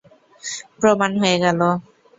প্রমাণ 0.79 1.11
হয়ে 1.21 1.37
গেলো। 1.43 1.69